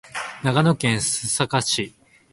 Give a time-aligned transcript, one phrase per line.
[0.43, 1.93] 長野県須坂市